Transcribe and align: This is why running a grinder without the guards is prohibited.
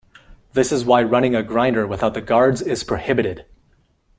This 0.53 0.71
is 0.71 0.83
why 0.83 1.03
running 1.03 1.35
a 1.35 1.43
grinder 1.43 1.85
without 1.85 2.15
the 2.15 2.21
guards 2.21 2.63
is 2.63 2.83
prohibited. 2.83 3.45